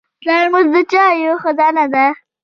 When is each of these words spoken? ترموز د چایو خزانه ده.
ترموز 0.23 0.67
د 0.73 0.75
چایو 0.91 1.33
خزانه 1.43 1.85
ده. 1.93 2.05